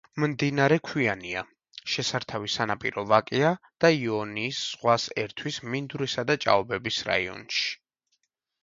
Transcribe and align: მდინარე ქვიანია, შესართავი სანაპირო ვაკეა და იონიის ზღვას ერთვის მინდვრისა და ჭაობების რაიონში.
მდინარე 0.21 0.77
ქვიანია, 0.85 1.43
შესართავი 1.95 2.49
სანაპირო 2.53 3.03
ვაკეა 3.11 3.53
და 3.85 3.93
იონიის 3.99 4.63
ზღვას 4.71 5.07
ერთვის 5.27 5.61
მინდვრისა 5.75 6.29
და 6.33 6.39
ჭაობების 6.49 7.03
რაიონში. 7.13 7.73